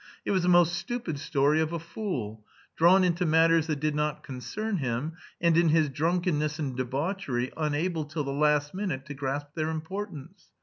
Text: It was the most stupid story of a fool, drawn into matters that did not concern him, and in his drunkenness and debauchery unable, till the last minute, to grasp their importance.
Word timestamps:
It 0.25 0.31
was 0.31 0.41
the 0.41 0.49
most 0.49 0.73
stupid 0.73 1.19
story 1.19 1.59
of 1.61 1.71
a 1.73 1.77
fool, 1.77 2.43
drawn 2.75 3.03
into 3.03 3.23
matters 3.23 3.67
that 3.67 3.79
did 3.81 3.93
not 3.93 4.23
concern 4.23 4.77
him, 4.77 5.13
and 5.39 5.55
in 5.55 5.69
his 5.69 5.89
drunkenness 5.89 6.57
and 6.57 6.75
debauchery 6.75 7.51
unable, 7.55 8.05
till 8.05 8.23
the 8.23 8.31
last 8.33 8.73
minute, 8.73 9.05
to 9.05 9.13
grasp 9.13 9.49
their 9.53 9.69
importance. 9.69 10.47